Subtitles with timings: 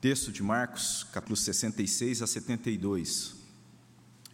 [0.00, 3.34] Texto de Marcos, capítulo 66 a 72.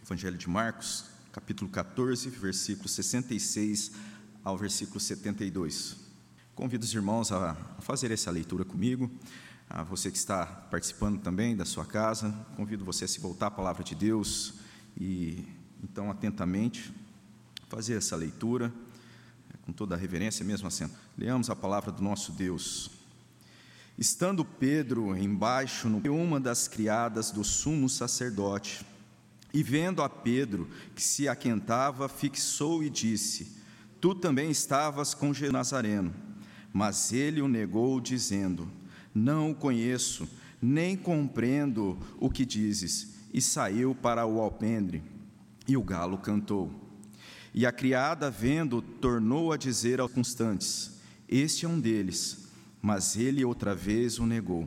[0.01, 3.91] Evangelho de Marcos, capítulo 14, versículo 66
[4.45, 5.97] ao versículo 72.
[6.55, 9.11] Convido os irmãos a fazer essa leitura comigo.
[9.69, 13.51] A você que está participando também da sua casa, convido você a se voltar à
[13.51, 14.53] palavra de Deus
[14.95, 15.45] e
[15.83, 16.93] então atentamente
[17.67, 18.73] fazer essa leitura
[19.65, 20.89] com toda a reverência mesmo assim.
[21.17, 22.96] Leamos a palavra do nosso Deus.
[23.97, 28.85] Estando Pedro embaixo, no uma das criadas do sumo sacerdote,
[29.51, 33.57] e vendo a Pedro que se aquentava, fixou e disse:
[33.99, 36.13] Tu também estavas com Jesus Nazareno.
[36.71, 38.71] Mas ele o negou, dizendo:
[39.15, 40.29] Não o conheço,
[40.61, 43.15] nem compreendo o que dizes.
[43.33, 45.01] E saiu para o alpendre,
[45.67, 46.71] e o galo cantou.
[47.51, 52.46] E a criada, vendo, tornou a dizer aos constantes: Este é um deles.
[52.87, 54.65] Mas ele outra vez o negou.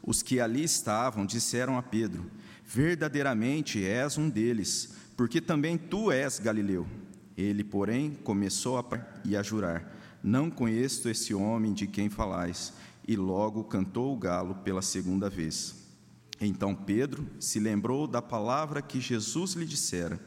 [0.00, 2.30] Os que ali estavam disseram a Pedro:
[2.64, 6.86] Verdadeiramente és um deles, porque também tu és Galileu.
[7.36, 8.84] Ele, porém, começou a
[9.24, 12.72] e a jurar: Não conheço esse homem de quem falais.
[13.04, 15.74] E logo cantou o galo pela segunda vez.
[16.40, 20.20] Então Pedro se lembrou da palavra que Jesus lhe dissera: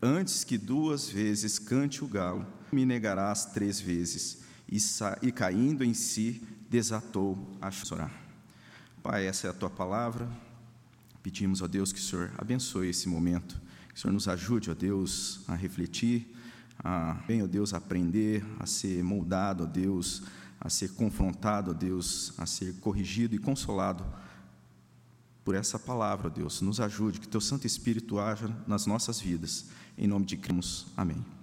[0.00, 4.78] Antes que duas vezes cante o galo, me negarás três vezes e,
[5.22, 8.12] e caindo em si, desatou a chorar.
[9.02, 10.28] Pai, essa é a tua palavra.
[11.22, 14.74] Pedimos a Deus que o Senhor abençoe esse momento, que o Senhor nos ajude, ó
[14.74, 16.34] Deus, a refletir,
[16.78, 20.22] a, bem, ó Deus, a aprender, a ser moldado, ó Deus,
[20.60, 24.06] a ser confrontado, ó Deus, a ser corrigido e consolado
[25.44, 26.60] por essa palavra, ó Deus.
[26.60, 29.66] Nos ajude, que teu Santo Espírito haja nas nossas vidas.
[29.98, 30.86] Em nome de Cristo.
[30.96, 31.39] Amém.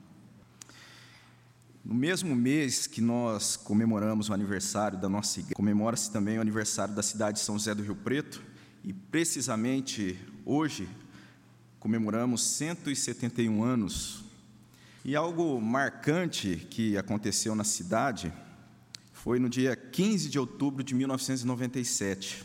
[1.88, 6.94] No mesmo mês que nós comemoramos o aniversário da nossa igreja, comemora-se também o aniversário
[6.94, 8.44] da cidade de São José do Rio Preto,
[8.84, 10.86] e precisamente hoje
[11.80, 14.26] comemoramos 171 anos.
[15.06, 18.34] E algo marcante que aconteceu na cidade
[19.14, 22.44] foi no dia 15 de outubro de 1997,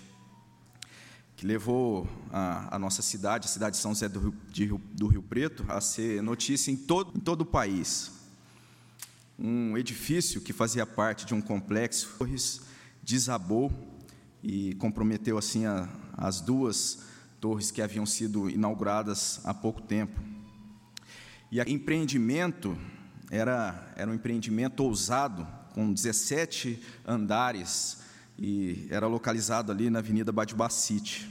[1.35, 5.09] que levou a, a nossa cidade, a cidade de São José do Rio, Rio, do
[5.09, 8.22] Rio Preto, a ser notícia em todo, em todo o país
[9.43, 12.17] um edifício que fazia parte de um complexo
[13.03, 13.73] desabou
[14.41, 17.01] e comprometeu assim a, as duas
[17.41, 20.21] torres que haviam sido inauguradas há pouco tempo.
[21.51, 22.79] E o empreendimento
[23.31, 25.45] era, era um empreendimento ousado,
[25.75, 27.99] com 17 andares,
[28.39, 31.29] e era localizado ali na Avenida Badibacite.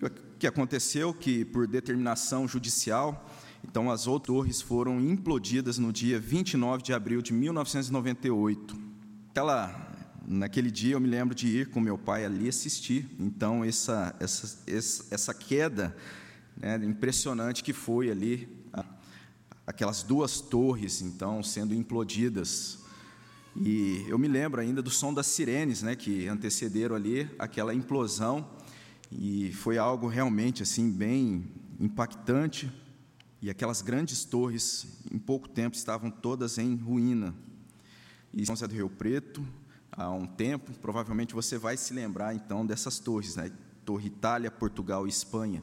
[0.00, 3.30] E o que aconteceu que, por determinação judicial,
[3.66, 8.76] então, as outras torres foram implodidas no dia 29 de abril de 1998.
[9.30, 9.90] Aquela,
[10.28, 13.08] naquele dia, eu me lembro de ir com meu pai ali assistir.
[13.18, 15.96] Então, essa, essa, essa queda
[16.56, 18.46] né, impressionante que foi ali,
[19.66, 22.80] aquelas duas torres, então, sendo implodidas.
[23.56, 28.46] E eu me lembro ainda do som das sirenes, né, que antecederam ali aquela implosão.
[29.10, 31.44] E foi algo realmente assim bem
[31.80, 32.70] impactante
[33.44, 37.34] e aquelas grandes torres, em pouco tempo, estavam todas em ruína.
[38.32, 39.46] E São José do Rio Preto,
[39.92, 43.52] há um tempo, provavelmente você vai se lembrar então dessas torres, né?
[43.84, 45.62] Torre Itália, Portugal e Espanha.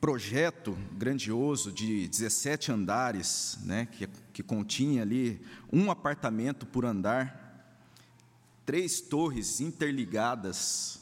[0.00, 7.78] Projeto grandioso de 17 andares, né, que, que continha ali um apartamento por andar,
[8.64, 11.01] três torres interligadas,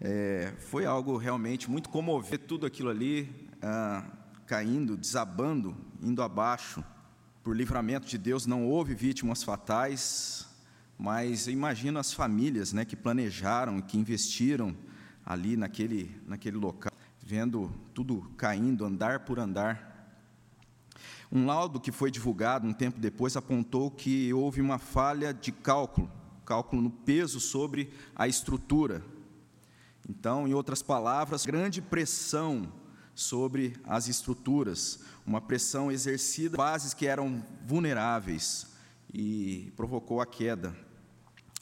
[0.00, 4.04] é, foi algo realmente muito comover tudo aquilo ali ah,
[4.46, 6.84] caindo, desabando, indo abaixo.
[7.42, 10.48] Por livramento de Deus não houve vítimas fatais,
[10.98, 14.76] mas imagino as famílias né, que planejaram, que investiram
[15.24, 16.92] ali naquele, naquele local,
[17.22, 19.94] vendo tudo caindo, andar por andar.
[21.32, 26.10] Um laudo que foi divulgado um tempo depois apontou que houve uma falha de cálculo,
[26.44, 29.02] cálculo no peso sobre a estrutura,
[30.08, 32.72] então, em outras palavras, grande pressão
[33.14, 38.66] sobre as estruturas, uma pressão exercida bases que eram vulneráveis
[39.12, 40.76] e provocou a queda.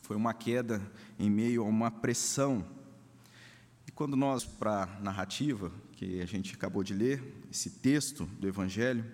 [0.03, 0.83] Foi uma queda
[1.19, 2.67] em meio a uma pressão.
[3.87, 8.47] E quando nós, para a narrativa que a gente acabou de ler, esse texto do
[8.47, 9.05] Evangelho,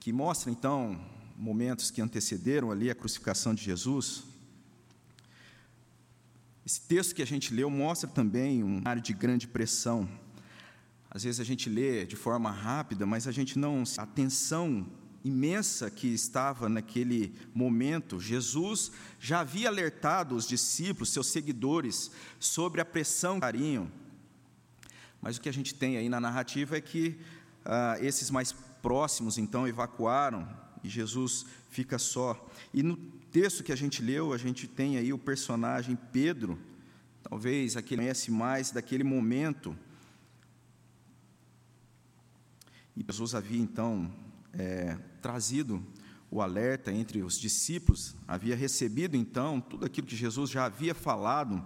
[0.00, 1.00] que mostra então
[1.36, 4.24] momentos que antecederam ali a crucificação de Jesus,
[6.66, 10.08] esse texto que a gente leu mostra também um área de grande pressão.
[11.10, 13.82] Às vezes a gente lê de forma rápida, mas a gente não.
[13.98, 14.86] A tensão
[15.22, 22.84] imensa que estava naquele momento, Jesus já havia alertado os discípulos, seus seguidores, sobre a
[22.84, 23.92] pressão que carinho.
[25.20, 27.18] Mas o que a gente tem aí na narrativa é que
[27.64, 28.52] ah, esses mais
[28.82, 30.48] próximos então evacuaram
[30.82, 32.48] e Jesus fica só.
[32.72, 32.98] E no
[33.34, 36.56] texto que a gente leu, a gente tem aí o personagem Pedro,
[37.20, 39.76] talvez aquele conhece mais daquele momento.
[42.96, 44.08] E Jesus havia então
[44.52, 45.84] é, trazido
[46.30, 51.60] o alerta entre os discípulos, havia recebido então tudo aquilo que Jesus já havia falado.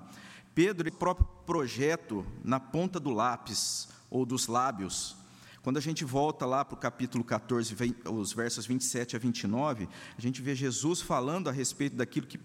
[0.54, 5.18] Pedro, o próprio projeto na ponta do lápis ou dos lábios.
[5.62, 7.74] Quando a gente volta lá para o capítulo 14,
[8.10, 12.38] os versos 27 a 29, a gente vê Jesus falando a respeito daquilo que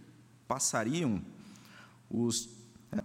[0.48, 1.24] passariam
[2.10, 2.50] os
[2.92, 3.04] é,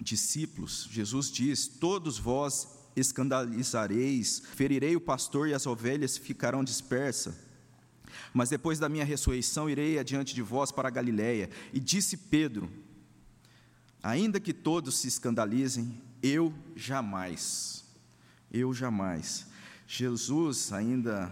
[0.00, 0.88] discípulos.
[0.90, 7.34] Jesus diz: Todos vós escandalizareis, ferirei o pastor e as ovelhas ficarão dispersas.
[8.32, 11.50] Mas depois da minha ressurreição irei adiante de vós para a Galiléia.
[11.72, 12.70] E disse Pedro:
[14.02, 17.84] Ainda que todos se escandalizem, eu jamais,
[18.52, 19.46] eu jamais.
[19.86, 21.30] Jesus ainda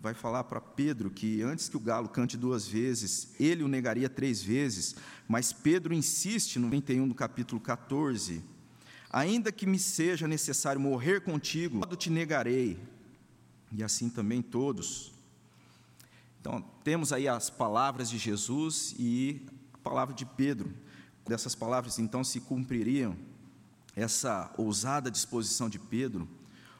[0.00, 4.08] vai falar para Pedro que antes que o galo cante duas vezes, ele o negaria
[4.08, 4.96] três vezes,
[5.28, 8.42] mas Pedro insiste no 21 do capítulo 14,
[9.12, 12.80] Ainda que me seja necessário morrer contigo, te negarei.
[13.70, 15.12] E assim também todos.
[16.40, 19.44] Então, temos aí as palavras de Jesus e
[19.74, 20.72] a palavra de Pedro.
[21.26, 23.14] Dessas palavras, então, se cumpririam
[23.94, 26.26] essa ousada disposição de Pedro,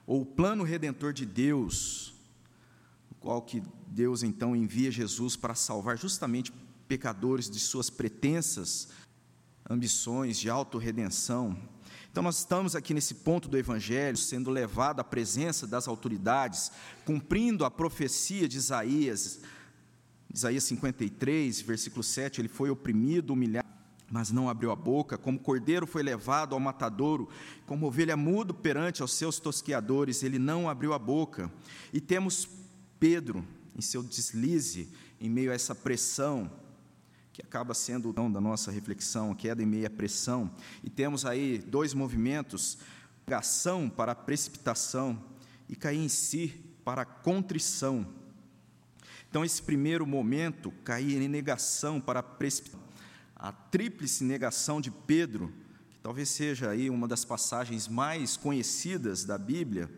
[0.07, 2.15] ou o plano redentor de Deus,
[3.09, 6.53] no qual que Deus então envia Jesus para salvar justamente
[6.89, 8.89] pecadores de suas pretensas
[9.69, 11.57] ambições de autorredenção,
[12.13, 16.71] então, nós estamos aqui nesse ponto do Evangelho, sendo levado à presença das autoridades,
[17.07, 19.41] cumprindo a profecia de Isaías,
[20.33, 23.62] Isaías 53, versículo 7, ele foi oprimido, humilhado,
[24.13, 27.31] mas não abriu a boca, como cordeiro foi levado ao matadouro,
[27.65, 31.51] como ovelha mudo perante aos seus tosqueadores, ele não abriu a boca.
[31.95, 32.47] E temos
[33.01, 33.43] Pedro,
[33.75, 36.53] em seu deslize, em meio a essa pressão,
[37.33, 40.55] que acaba sendo o da nossa reflexão, queda em meia pressão.
[40.85, 42.77] E temos aí dois movimentos:
[43.27, 45.19] negação para a precipitação
[45.71, 46.49] e cair em si
[46.85, 48.07] para a contrição.
[49.31, 52.82] Então, esse primeiro momento, cair em negação para a precipitação,
[53.43, 55.53] a tríplice negação de Pedro,
[55.91, 59.91] que talvez seja aí uma das passagens mais conhecidas da Bíblia.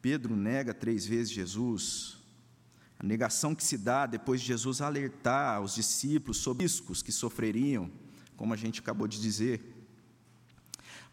[0.00, 2.16] Pedro nega três vezes Jesus,
[2.98, 7.90] a negação que se dá depois de Jesus alertar os discípulos sobre riscos que sofreriam,
[8.38, 9.60] como a gente acabou de dizer.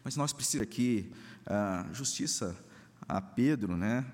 [0.02, 1.12] Mas nós precisamos aqui
[1.44, 2.56] a justiça
[3.06, 4.10] a Pedro, né?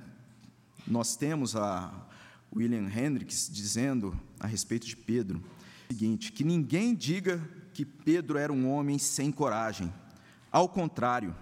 [0.85, 2.09] Nós temos a
[2.53, 5.41] William Hendricks dizendo a respeito de Pedro
[5.88, 7.41] seguinte: que ninguém diga
[7.73, 9.93] que Pedro era um homem sem coragem.
[10.50, 11.35] Ao contrário,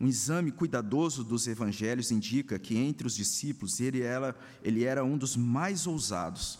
[0.00, 5.18] um exame cuidadoso dos evangelhos indica que entre os discípulos ele era, ele era um
[5.18, 6.58] dos mais ousados.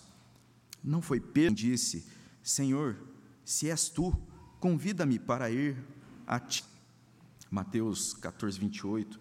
[0.82, 2.06] Não foi Pedro quem disse:
[2.42, 2.96] Senhor,
[3.44, 4.16] se és tu,
[4.60, 5.76] convida-me para ir
[6.26, 6.64] a ti.
[7.50, 9.18] Mateus 14, 28.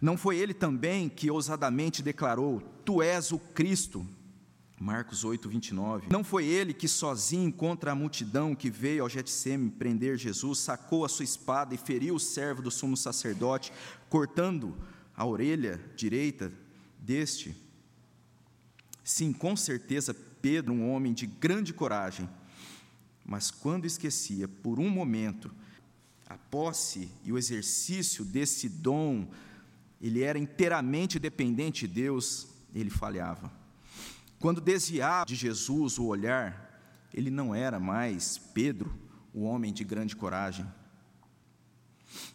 [0.00, 4.06] Não foi ele também que ousadamente declarou: Tu és o Cristo,
[4.78, 6.08] Marcos 8, 29.
[6.10, 11.04] Não foi ele que, sozinho contra a multidão que veio ao Getsêmen prender Jesus, sacou
[11.04, 13.72] a sua espada e feriu o servo do sumo sacerdote,
[14.08, 14.76] cortando
[15.16, 16.52] a orelha direita
[16.98, 17.56] deste?
[19.04, 22.28] Sim, com certeza, Pedro, um homem de grande coragem,
[23.24, 25.50] mas quando esquecia, por um momento,
[26.26, 29.28] a posse e o exercício desse dom,
[30.00, 33.63] ele era inteiramente dependente de Deus, ele falhava.
[34.38, 36.64] Quando desviava de Jesus o olhar,
[37.12, 38.92] ele não era mais Pedro,
[39.32, 40.66] o homem de grande coragem.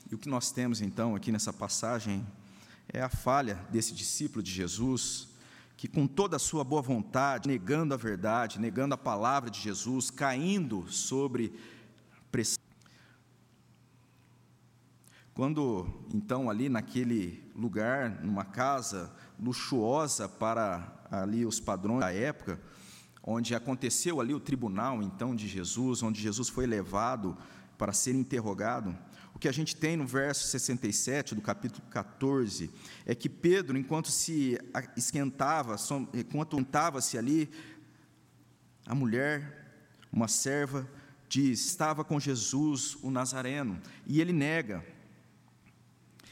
[0.09, 2.25] E o que nós temos então aqui nessa passagem
[2.91, 5.29] é a falha desse discípulo de Jesus,
[5.77, 10.09] que com toda a sua boa vontade, negando a verdade, negando a palavra de Jesus,
[10.09, 11.53] caindo sobre
[12.31, 12.68] pressão.
[15.39, 22.59] Quando então ali naquele lugar, numa casa luxuosa para ali os padrões da época,
[23.23, 27.37] onde aconteceu ali o tribunal então de Jesus, onde Jesus foi levado
[27.77, 28.93] para ser interrogado.
[29.33, 32.69] O que a gente tem no verso 67 do capítulo 14
[33.05, 34.59] é que Pedro, enquanto se
[34.97, 35.77] esquentava,
[36.13, 37.49] enquanto untava-se ali,
[38.85, 40.85] a mulher, uma serva,
[41.29, 44.98] diz: estava com Jesus, o Nazareno, e ele nega.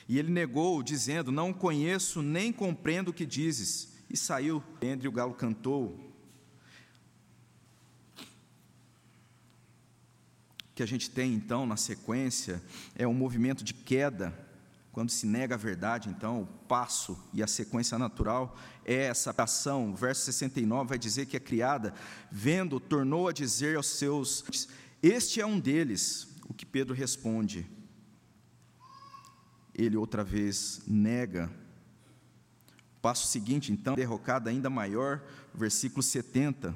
[0.08, 3.96] E ele negou, dizendo: Não conheço nem compreendo o que dizes.
[4.10, 4.64] e saiu.
[4.82, 6.00] Entre o galo cantou.
[10.70, 12.62] O que a gente tem então na sequência
[12.96, 14.48] é um movimento de queda
[14.98, 19.92] quando se nega a verdade, então, o passo e a sequência natural é essa ação.
[19.92, 21.94] O verso 69 vai dizer que a criada,
[22.32, 24.44] vendo, tornou a dizer aos seus:
[25.04, 26.30] Este é um deles.
[26.50, 27.70] O que Pedro responde?
[29.78, 31.52] Ele outra vez nega.
[33.02, 36.76] Passo seguinte, então, derrocada ainda maior, versículo 70.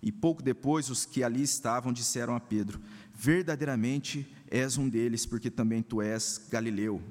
[0.00, 2.80] E pouco depois, os que ali estavam disseram a Pedro:
[3.14, 7.02] Verdadeiramente és um deles, porque também tu és Galileu.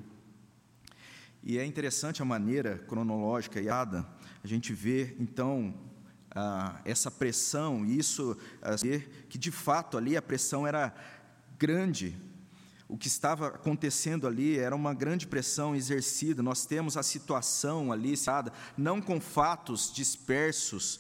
[1.44, 5.74] E é interessante a maneira cronológica e a gente vê, então,
[6.84, 8.38] essa pressão, e isso,
[9.30, 10.94] que de fato ali a pressão era
[11.58, 12.18] grande.
[12.88, 16.42] O que estava acontecendo ali era uma grande pressão exercida.
[16.42, 18.14] Nós temos a situação ali,
[18.78, 21.00] não com fatos dispersos,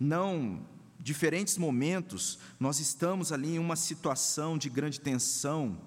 [0.00, 0.66] não
[0.98, 5.78] diferentes momentos, nós estamos ali em uma situação de grande tensão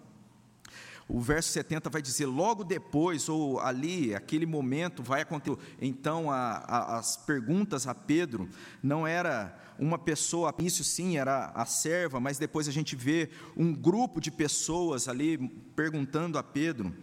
[1.13, 5.57] o verso 70 vai dizer: logo depois, ou ali, aquele momento, vai acontecer.
[5.81, 8.49] Então, a, a, as perguntas a Pedro
[8.81, 13.73] não era uma pessoa, isso sim era a serva, mas depois a gente vê um
[13.73, 15.37] grupo de pessoas ali
[15.75, 16.95] perguntando a Pedro.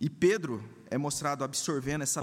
[0.00, 2.22] E Pedro é mostrado absorvendo essa.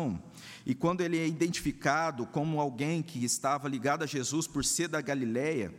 [0.65, 5.01] E quando ele é identificado como alguém que estava ligado a Jesus por ser da
[5.01, 5.73] Galileia,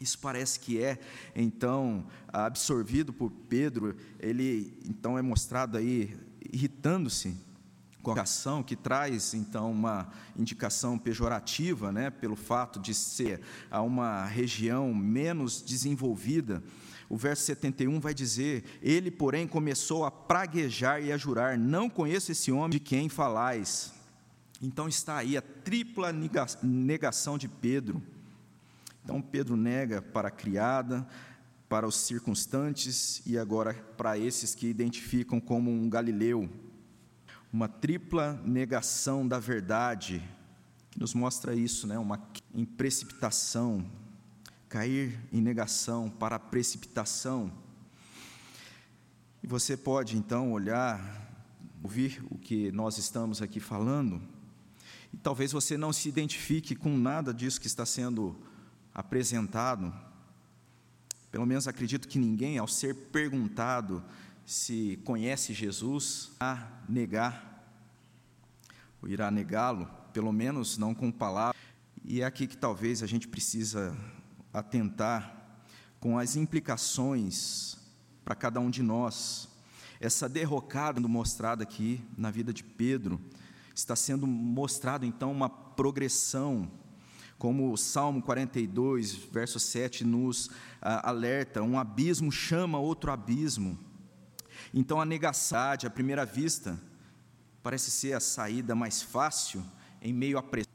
[0.00, 0.98] isso parece que é,
[1.34, 6.16] então, absorvido por Pedro, ele então é mostrado aí
[6.52, 7.34] irritando-se
[8.02, 13.82] com a ação que traz então uma indicação pejorativa, né, pelo fato de ser a
[13.82, 16.62] uma região menos desenvolvida.
[17.08, 22.32] O verso 71 vai dizer: Ele, porém, começou a praguejar e a jurar: Não conheço
[22.32, 23.92] esse homem de quem falais.
[24.60, 26.12] Então está aí a tripla
[26.62, 28.02] negação de Pedro.
[29.06, 31.06] Então Pedro nega para a criada,
[31.68, 36.50] para os circunstantes e agora para esses que identificam como um galileu.
[37.52, 40.20] Uma tripla negação da verdade,
[40.90, 41.96] que nos mostra isso, né?
[41.96, 42.20] uma
[42.52, 43.88] em precipitação,
[44.68, 47.52] cair em negação para a precipitação.
[49.40, 51.30] E você pode então olhar,
[51.80, 54.20] ouvir o que nós estamos aqui falando,
[55.14, 58.36] e talvez você não se identifique com nada disso que está sendo
[58.96, 59.92] apresentado,
[61.30, 64.02] pelo menos acredito que ninguém, ao ser perguntado
[64.46, 67.62] se conhece Jesus, a negar,
[69.02, 71.60] ou irá negá-lo, pelo menos não com palavras.
[72.02, 73.94] E é aqui que talvez a gente precisa
[74.50, 75.60] atentar
[76.00, 77.76] com as implicações
[78.24, 79.46] para cada um de nós.
[80.00, 83.20] Essa derrocada mostrada aqui na vida de Pedro
[83.74, 86.70] está sendo mostrado então uma progressão
[87.38, 90.50] como o Salmo 42, verso 7 nos
[90.80, 93.78] ah, alerta, um abismo chama outro abismo.
[94.72, 96.80] Então a negação, à primeira vista,
[97.62, 99.62] parece ser a saída mais fácil
[100.00, 100.72] em meio à pressão.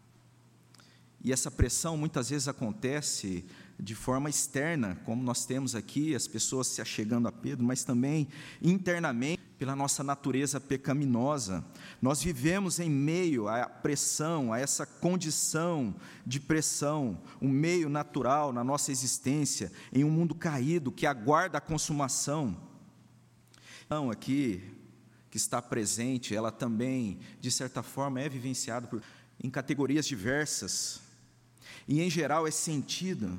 [1.24, 3.46] E essa pressão muitas vezes acontece
[3.80, 8.28] de forma externa, como nós temos aqui, as pessoas se achegando a Pedro, mas também
[8.62, 11.64] internamente pela nossa natureza pecaminosa.
[12.02, 15.94] Nós vivemos em meio à pressão, a essa condição
[16.26, 21.62] de pressão, um meio natural na nossa existência, em um mundo caído que aguarda a
[21.62, 22.58] consumação.
[23.86, 24.64] Então, aqui,
[25.30, 29.00] que está presente, ela também, de certa forma, é vivenciada por,
[29.44, 31.02] em categorias diversas,
[31.88, 33.30] e em geral é sentida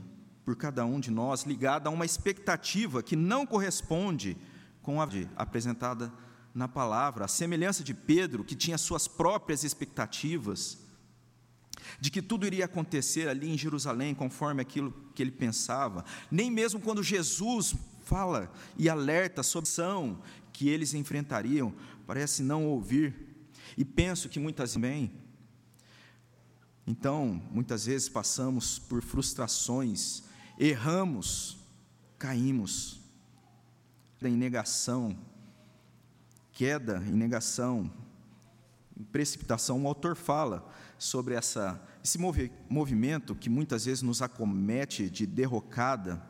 [0.45, 4.37] por cada um de nós, ligada a uma expectativa que não corresponde
[4.83, 6.13] com a apresentada
[6.55, 10.79] na palavra, a semelhança de Pedro, que tinha suas próprias expectativas,
[12.01, 16.81] de que tudo iria acontecer ali em Jerusalém conforme aquilo que ele pensava, nem mesmo
[16.81, 17.75] quando Jesus
[18.05, 20.21] fala e alerta sobre a ação
[20.53, 21.73] que eles enfrentariam,
[22.07, 23.15] parece não ouvir,
[23.77, 25.11] e penso que muitas bem.
[26.87, 30.25] Então, muitas vezes passamos por frustrações,
[30.59, 31.59] erramos,
[32.19, 33.02] caímos,
[34.29, 35.17] em negação,
[36.53, 37.91] queda em negação,
[38.99, 39.83] em precipitação.
[39.83, 46.23] O autor fala sobre essa, esse movi movimento que muitas vezes nos acomete de derrocada.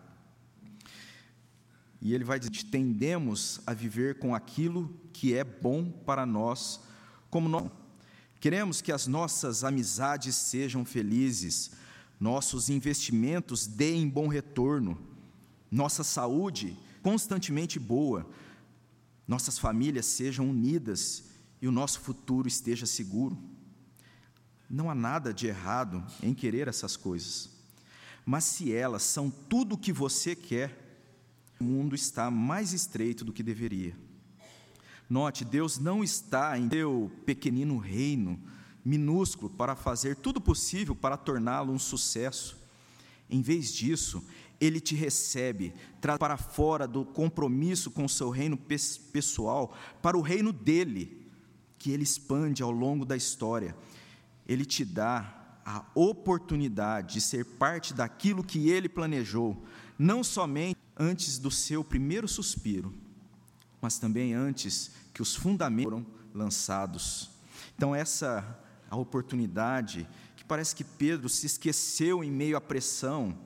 [2.01, 6.81] E ele vai dizer: tendemos a viver com aquilo que é bom para nós,
[7.31, 7.71] como nós.
[8.41, 11.71] Queremos que as nossas amizades sejam felizes,
[12.19, 14.99] nossos investimentos deem bom retorno,
[15.71, 18.28] nossa saúde constantemente boa,
[19.26, 21.25] nossas famílias sejam unidas
[21.61, 23.37] e o nosso futuro esteja seguro.
[24.68, 27.50] Não há nada de errado em querer essas coisas.
[28.25, 30.78] Mas se elas são tudo o que você quer,
[31.61, 33.97] o mundo está mais estreito do que deveria.
[35.09, 38.40] Note, Deus não está em seu pequenino reino
[38.85, 42.56] minúsculo para fazer tudo possível para torná-lo um sucesso.
[43.30, 44.25] Em vez disso,
[44.62, 50.21] ele te recebe, traz para fora do compromisso com o seu reino pessoal, para o
[50.21, 51.28] reino dele,
[51.76, 53.76] que ele expande ao longo da história.
[54.47, 59.64] Ele te dá a oportunidade de ser parte daquilo que ele planejou,
[59.99, 62.95] não somente antes do seu primeiro suspiro,
[63.81, 67.33] mas também antes que os fundamentos foram lançados.
[67.75, 73.37] Então, essa a oportunidade que parece que Pedro se esqueceu em meio à pressão,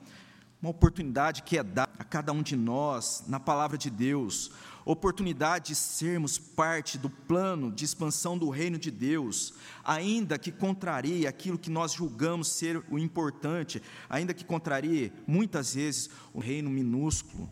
[0.61, 4.51] uma oportunidade que é dada a cada um de nós na palavra de Deus,
[4.85, 11.27] oportunidade de sermos parte do plano de expansão do reino de Deus, ainda que contrarie
[11.27, 17.49] aquilo que nós julgamos ser o importante, ainda que contrarie muitas vezes o reino minúsculo.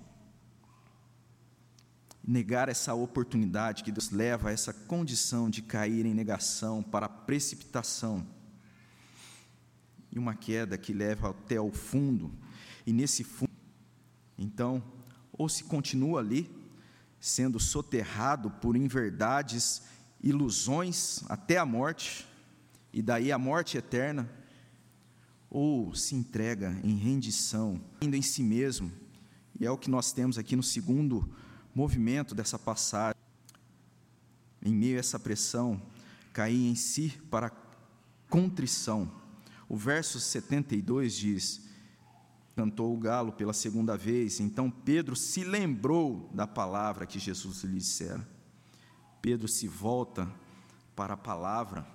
[2.28, 8.26] Negar essa oportunidade que Deus leva a essa condição de cair em negação para precipitação
[10.12, 12.32] e uma queda que leva até o fundo,
[12.86, 13.52] e nesse fundo,
[14.38, 14.84] então,
[15.34, 16.50] ou se continua ali,
[17.20, 19.84] sendo soterrado por inverdades,
[20.22, 22.26] ilusões até a morte,
[22.94, 24.30] e daí a morte eterna,
[25.50, 28.92] ou se entrega em rendição, indo em si mesmo,
[29.60, 31.30] e é o que nós temos aqui no segundo
[31.74, 33.20] movimento dessa passagem.
[34.62, 35.82] Em meio a essa pressão,
[36.34, 37.52] cair em si para
[38.30, 39.10] contrição
[39.68, 41.62] o verso 72 diz:
[42.56, 47.78] Cantou o galo pela segunda vez, então Pedro se lembrou da palavra que Jesus lhe
[47.78, 48.26] dissera.
[49.22, 50.32] Pedro se volta
[50.96, 51.86] para a palavra,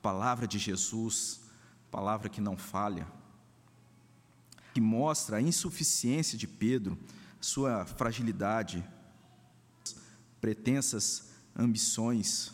[0.00, 1.40] palavra de Jesus,
[1.90, 3.06] palavra que não falha,
[4.72, 6.98] que mostra a insuficiência de Pedro,
[7.40, 8.82] sua fragilidade,
[10.40, 12.52] pretensas ambições,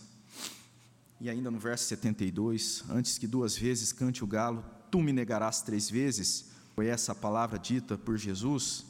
[1.21, 5.63] e ainda no verso 72, antes que duas vezes cante o galo, tu me negarás
[5.63, 8.87] três vezes, foi essa palavra dita por Jesus.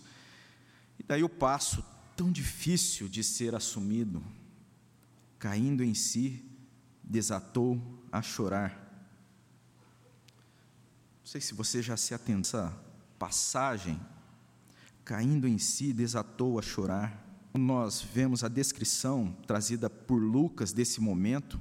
[0.99, 1.85] E daí o passo
[2.17, 4.23] tão difícil de ser assumido,
[5.39, 6.45] caindo em si,
[7.03, 8.79] desatou a chorar.
[11.21, 12.79] Não sei se você já se atenta essa
[13.19, 14.01] passagem,
[15.05, 17.19] caindo em si, desatou a chorar.
[17.55, 21.61] Nós vemos a descrição trazida por Lucas desse momento,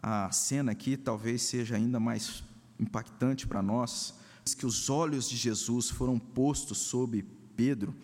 [0.00, 2.42] a cena aqui talvez seja ainda mais
[2.78, 4.14] impactante para nós,
[4.54, 7.24] que os olhos de Jesus foram postos sobre
[7.56, 7.94] Pedro.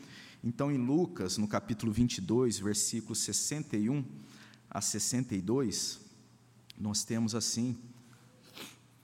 [0.43, 4.05] Então, em Lucas, no capítulo 22, versículos 61
[4.71, 6.01] a 62,
[6.79, 7.77] nós temos assim: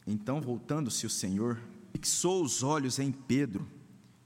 [0.07, 1.61] Então, voltando-se o Senhor,
[1.92, 3.66] fixou os olhos em Pedro,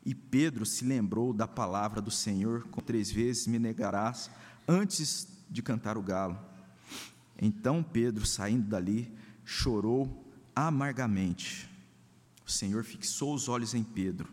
[0.05, 4.31] e Pedro se lembrou da palavra do Senhor: com três vezes me negarás
[4.69, 6.39] antes de cantar o galo.
[7.41, 9.13] Então Pedro, saindo dali,
[9.45, 10.25] chorou
[10.55, 11.71] amargamente.
[12.47, 14.33] O Senhor fixou os olhos em Pedro.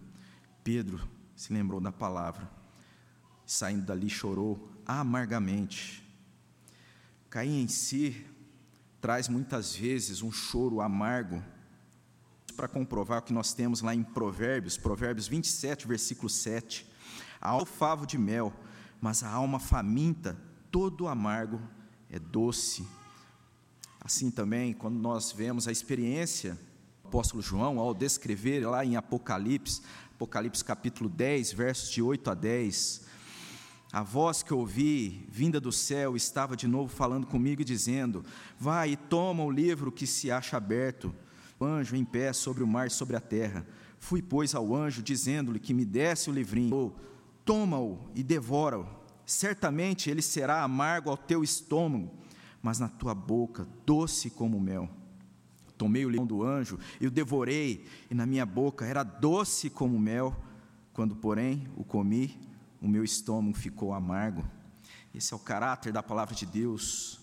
[0.64, 2.50] Pedro se lembrou da palavra.
[3.46, 6.04] Saindo dali, chorou amargamente.
[7.30, 8.26] Cair em si
[9.00, 11.44] traz muitas vezes um choro amargo.
[12.56, 16.86] Para comprovar o que nós temos lá em Provérbios, Provérbios 27, versículo 7.
[17.40, 18.54] A alma favo de mel,
[19.00, 20.38] mas a alma faminta,
[20.70, 21.62] todo amargo
[22.10, 22.86] é doce.
[24.00, 26.60] Assim também, quando nós vemos a experiência
[27.12, 29.82] apóstolo João ao descrever lá em Apocalipse,
[30.14, 33.02] Apocalipse capítulo 10, versos de 8 a 10,
[33.92, 38.24] a voz que ouvi, vinda do céu, estava de novo falando comigo, dizendo:
[38.58, 41.14] Vai e toma o livro que se acha aberto.
[41.60, 43.68] O anjo em pé sobre o mar e sobre a terra.
[44.00, 46.96] Fui, pois, ao anjo, dizendo-lhe que me desse o livrinho.
[47.44, 48.88] Toma-o e devora-o
[49.26, 52.10] certamente ele será amargo ao teu estômago,
[52.62, 55.01] mas na tua boca doce como mel.
[55.82, 59.98] Tomei o leão do anjo e o devorei, e na minha boca era doce como
[59.98, 60.36] mel.
[60.94, 62.40] Quando, porém, o comi,
[62.80, 64.46] o meu estômago ficou amargo.
[65.12, 67.20] Esse é o caráter da palavra de Deus,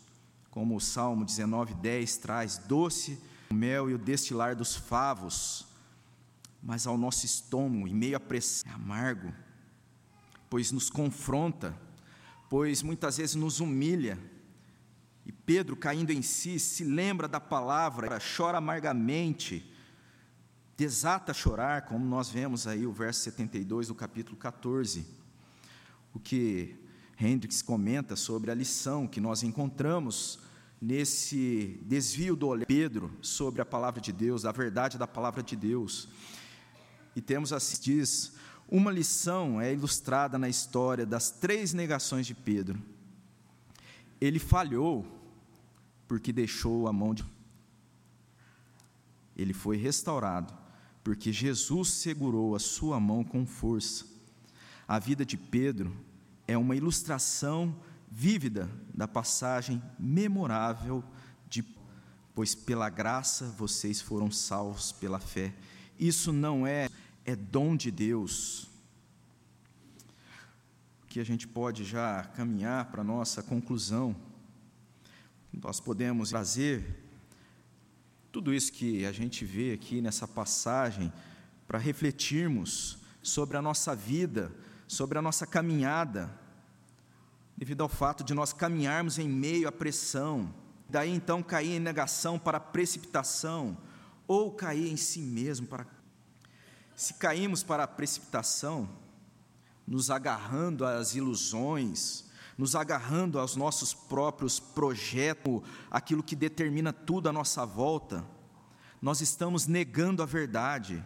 [0.51, 3.17] como o Salmo 19, 10 traz: doce
[3.49, 5.65] o mel e o destilar dos favos,
[6.61, 9.33] mas ao nosso estômago, em meio à pressão, é amargo,
[10.51, 11.79] pois nos confronta
[12.49, 14.19] pois muitas vezes nos humilha.
[15.49, 19.65] Pedro, caindo em si, se lembra da palavra, chora amargamente,
[20.77, 25.07] desata chorar, como nós vemos aí o verso 72 do capítulo 14.
[26.13, 26.77] O que
[27.19, 30.39] Hendricks comenta sobre a lição que nós encontramos
[30.79, 35.57] nesse desvio do olhar Pedro sobre a palavra de Deus, a verdade da palavra de
[35.57, 36.11] Deus.
[37.17, 38.35] E temos assim diz,
[38.69, 42.79] uma lição é ilustrada na história das três negações de Pedro.
[44.21, 45.17] Ele falhou
[46.09, 47.25] porque deixou a mão de
[49.37, 50.53] Ele foi restaurado
[51.09, 54.05] porque Jesus segurou a sua mão com força.
[54.87, 55.97] A vida de Pedro
[56.47, 57.75] é uma ilustração
[58.11, 61.03] vívida da passagem memorável
[61.49, 61.65] de
[62.35, 65.55] pois pela graça vocês foram salvos pela fé.
[65.99, 66.91] Isso não é
[67.25, 68.69] é dom de Deus.
[71.07, 74.15] Que a gente pode já caminhar para a nossa conclusão.
[75.53, 76.85] Nós podemos trazer
[78.31, 81.13] tudo isso que a gente vê aqui nessa passagem
[81.67, 84.53] para refletirmos sobre a nossa vida,
[84.87, 86.31] sobre a nossa caminhada,
[87.57, 90.55] devido ao fato de nós caminharmos em meio à pressão,
[90.89, 93.77] daí então cair em negação para precipitação,
[94.27, 95.87] ou cair em si mesmo para.
[96.95, 98.89] Se caímos para a precipitação,
[99.87, 102.28] nos agarrando às ilusões,
[102.59, 108.27] nos agarrando aos nossos próprios projetos, aquilo que determina tudo à nossa volta,
[109.01, 111.03] nós estamos negando a verdade.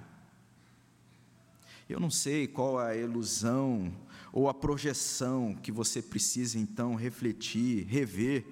[1.87, 3.93] Eu não sei qual a ilusão
[4.33, 8.47] ou a projeção que você precisa então refletir, rever,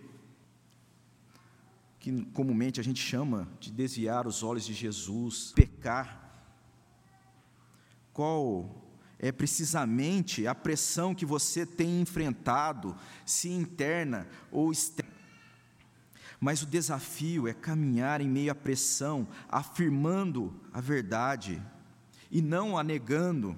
[1.98, 6.18] que comumente a gente chama de desviar os olhos de Jesus, pecar.
[8.12, 8.89] Qual
[9.20, 15.12] é precisamente a pressão que você tem enfrentado, se interna ou externa?
[16.40, 21.62] Mas o desafio é caminhar em meio à pressão, afirmando a verdade
[22.30, 23.54] e não a negando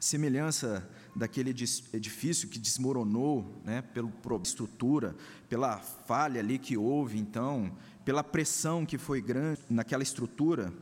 [0.00, 4.10] semelhança daquele edifício que desmoronou, né, pela
[4.42, 5.14] estrutura,
[5.48, 10.72] pela falha ali que houve, então, pela pressão que foi grande naquela estrutura.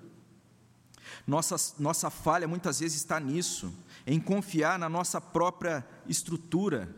[1.27, 3.73] Nossa, nossa falha muitas vezes está nisso,
[4.07, 6.89] em confiar na nossa própria estrutura,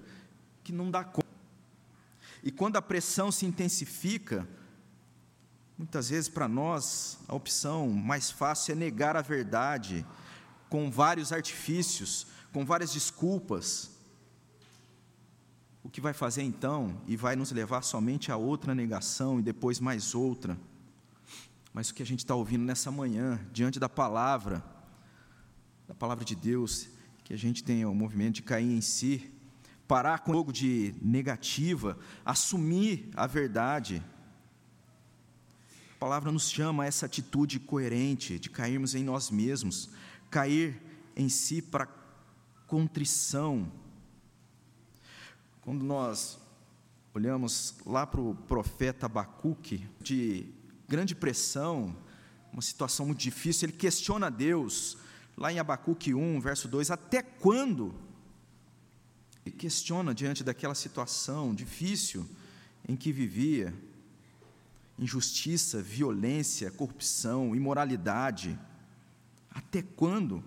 [0.63, 1.27] que não dá conta.
[2.43, 4.47] E quando a pressão se intensifica,
[5.77, 10.07] muitas vezes para nós a opção mais fácil é negar a verdade,
[10.69, 13.91] com vários artifícios, com várias desculpas.
[15.83, 17.01] O que vai fazer então?
[17.07, 20.59] E vai nos levar somente a outra negação e depois mais outra.
[21.79, 24.65] Mas o que a gente está ouvindo nessa manhã, diante da palavra,
[25.87, 26.89] da palavra de Deus,
[27.23, 29.31] que a gente tenha o movimento de cair em si,
[29.87, 34.03] parar com o jogo de negativa, assumir a verdade.
[35.95, 39.89] A palavra nos chama a essa atitude coerente de cairmos em nós mesmos,
[40.29, 40.83] cair
[41.15, 41.87] em si para
[42.67, 43.71] contrição.
[45.61, 46.41] Quando nós
[47.15, 50.58] olhamos lá para o profeta Abacuque, de
[50.89, 51.95] grande pressão,
[52.53, 54.97] uma situação muito difícil, ele questiona Deus,
[55.37, 57.95] lá em Abacuque 1, verso 2, até quando?
[59.45, 62.27] Ele questiona diante daquela situação difícil
[62.89, 63.75] em que vivia,
[64.99, 68.59] injustiça, violência, corrupção, imoralidade.
[69.51, 70.43] Até quando?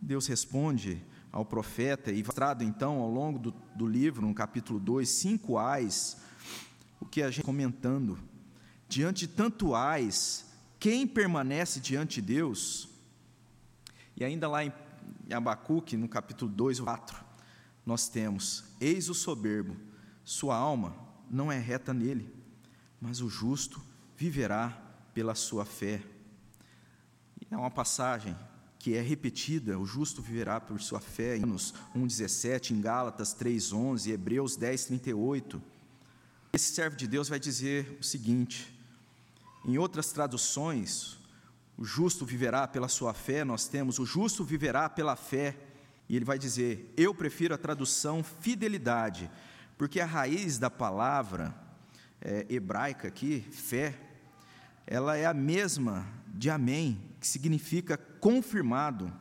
[0.00, 1.02] Deus responde
[1.32, 6.16] ao profeta, e mostrado então ao longo do, do livro, no capítulo 2, cinco ais,
[7.00, 8.18] o que a gente comentando.
[8.88, 10.46] Diante de tanto ais,
[10.78, 12.88] quem permanece diante de Deus?
[14.16, 14.72] E ainda lá em
[15.30, 17.24] Abacuque, no capítulo 2, 4,
[17.84, 19.76] nós temos: Eis o soberbo,
[20.24, 20.96] sua alma
[21.30, 22.32] não é reta nele,
[23.00, 23.80] mas o justo
[24.16, 24.70] viverá
[25.12, 26.02] pela sua fé.
[27.50, 28.36] É uma passagem
[28.78, 34.10] que é repetida, o justo viverá por sua fé, em Anos 1,17, em Gálatas 3,11,
[34.10, 35.60] Hebreus 10,38.
[36.52, 38.75] Esse servo de Deus vai dizer o seguinte:
[39.66, 41.18] em outras traduções,
[41.76, 45.56] o justo viverá pela sua fé, nós temos o justo viverá pela fé,
[46.08, 49.28] e ele vai dizer: eu prefiro a tradução fidelidade,
[49.76, 51.52] porque a raiz da palavra
[52.20, 53.98] é, hebraica aqui, fé,
[54.86, 59.12] ela é a mesma de amém, que significa confirmado,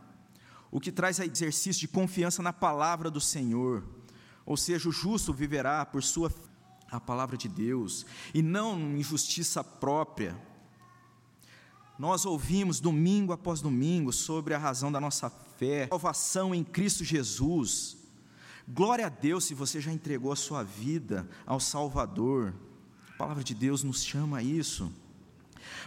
[0.69, 3.83] o que traz a exercício de confiança na palavra do Senhor.
[4.45, 6.31] Ou seja, o justo viverá por sua
[6.91, 10.35] a palavra de Deus e não em justiça própria.
[11.97, 17.97] Nós ouvimos domingo após domingo sobre a razão da nossa fé, salvação em Cristo Jesus.
[18.67, 22.53] Glória a Deus se você já entregou a sua vida ao Salvador.
[23.13, 24.91] A palavra de Deus nos chama a isso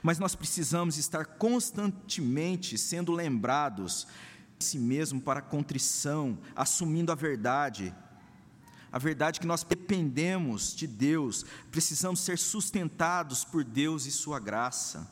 [0.02, 4.06] mas nós precisamos estar constantemente sendo lembrados
[4.58, 7.94] de si mesmo para a contrição, assumindo a verdade.
[8.90, 14.40] A verdade é que nós dependemos de Deus, precisamos ser sustentados por Deus e Sua
[14.40, 15.06] graça.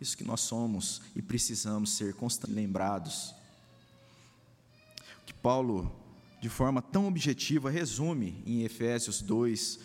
[0.00, 3.34] Isso que nós somos e precisamos ser constantemente lembrados.
[5.26, 5.94] Que Paulo,
[6.40, 9.78] de forma tão objetiva, resume em Efésios 2,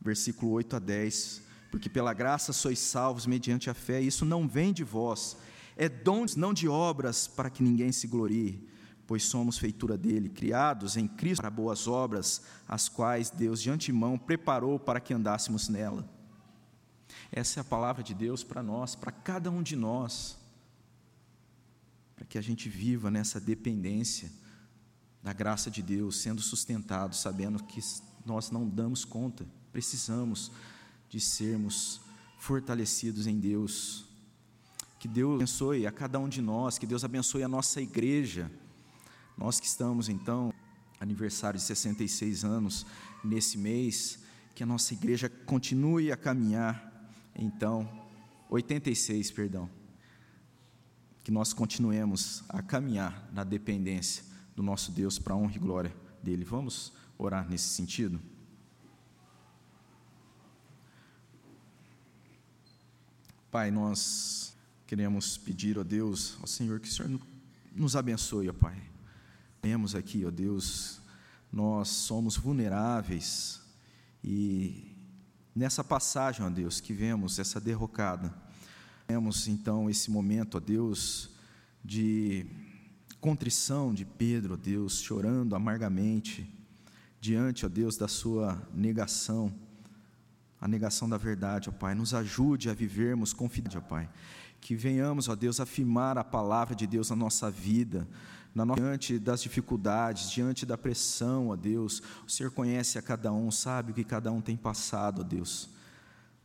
[0.00, 1.42] versículo 8 a 10.
[1.70, 5.36] Porque pela graça sois salvos mediante a fé, e isso não vem de vós,
[5.76, 8.71] é dons, não de obras, para que ninguém se glorie
[9.06, 14.18] pois somos feitura dele, criados em Cristo para boas obras, as quais Deus de antemão
[14.18, 16.08] preparou para que andássemos nela.
[17.30, 20.38] Essa é a palavra de Deus para nós, para cada um de nós,
[22.14, 24.30] para que a gente viva nessa dependência
[25.22, 27.80] da graça de Deus, sendo sustentado, sabendo que
[28.24, 30.50] nós não damos conta, precisamos
[31.08, 32.00] de sermos
[32.38, 34.06] fortalecidos em Deus.
[34.98, 38.50] Que Deus abençoe a cada um de nós, que Deus abençoe a nossa igreja
[39.36, 40.52] nós que estamos então
[41.02, 42.86] aniversário de 66 anos
[43.24, 44.20] nesse mês,
[44.54, 47.88] que a nossa igreja continue a caminhar então
[48.48, 49.68] 86, perdão.
[51.24, 55.96] Que nós continuemos a caminhar na dependência do nosso Deus para a honra e glória
[56.22, 56.44] dele.
[56.44, 58.20] Vamos orar nesse sentido?
[63.50, 67.20] Pai, nós queremos pedir a Deus, ao Senhor, que o Senhor
[67.74, 68.91] nos abençoe, ó Pai
[69.64, 71.00] Vemos aqui, ó Deus,
[71.52, 73.62] nós somos vulneráveis
[74.24, 74.92] e
[75.54, 78.34] nessa passagem, ó Deus, que vemos essa derrocada,
[79.06, 81.30] vemos então esse momento, ó Deus,
[81.84, 82.44] de
[83.20, 86.44] contrição de Pedro, ó Deus, chorando amargamente
[87.20, 89.54] diante, ó Deus, da sua negação,
[90.60, 91.94] a negação da verdade, ó Pai.
[91.94, 94.10] Nos ajude a vivermos confiantes, ó Pai.
[94.60, 98.08] Que venhamos, ó Deus, afirmar a palavra de Deus na nossa vida,
[98.54, 103.50] nossa, diante das dificuldades, diante da pressão, ó Deus, o Senhor conhece a cada um,
[103.50, 105.70] sabe o que cada um tem passado, ó Deus,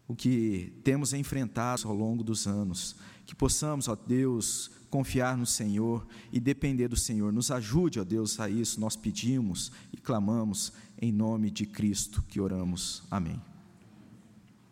[0.07, 6.07] o que temos enfrentado ao longo dos anos, que possamos, ó Deus, confiar no Senhor
[6.31, 7.33] e depender do Senhor.
[7.33, 12.39] Nos ajude, ó Deus, a isso, nós pedimos e clamamos em nome de Cristo que
[12.39, 13.03] oramos.
[13.11, 13.46] Amém.